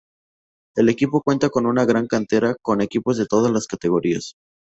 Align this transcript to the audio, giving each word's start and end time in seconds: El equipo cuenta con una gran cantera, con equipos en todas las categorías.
El 0.75 0.89
equipo 0.89 1.21
cuenta 1.21 1.51
con 1.51 1.67
una 1.67 1.85
gran 1.85 2.07
cantera, 2.07 2.55
con 2.63 2.81
equipos 2.81 3.19
en 3.19 3.27
todas 3.27 3.51
las 3.51 3.67
categorías. 3.67 4.33